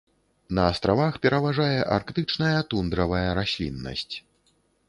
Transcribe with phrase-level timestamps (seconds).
[0.59, 4.15] На астравах пераважае арктычная тундравая расліннасць.